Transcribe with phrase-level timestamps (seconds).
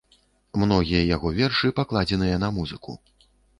[0.63, 2.99] Многія яго вершы пакладзеныя на музыку.